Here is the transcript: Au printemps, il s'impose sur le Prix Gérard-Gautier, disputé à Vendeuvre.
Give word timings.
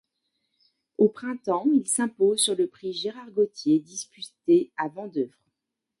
Au 0.97 1.09
printemps, 1.09 1.65
il 1.75 1.87
s'impose 1.87 2.39
sur 2.39 2.55
le 2.55 2.65
Prix 2.65 2.91
Gérard-Gautier, 2.91 3.77
disputé 3.79 4.71
à 4.75 4.87
Vendeuvre. 4.87 5.37